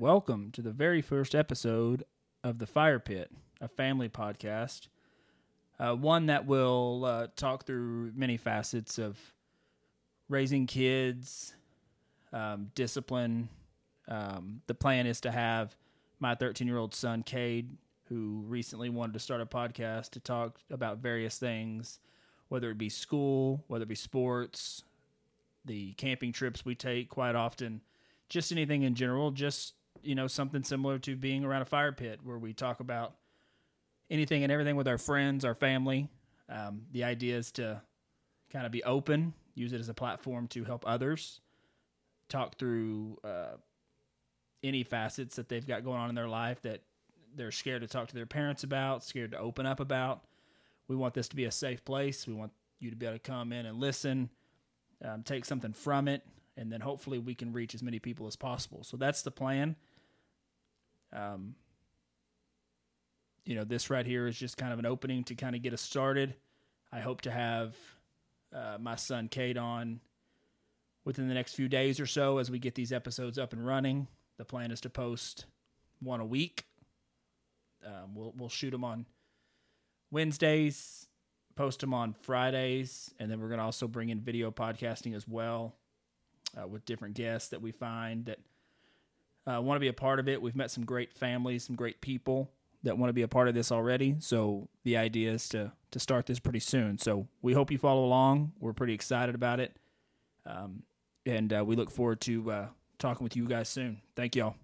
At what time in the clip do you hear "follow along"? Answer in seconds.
97.78-98.52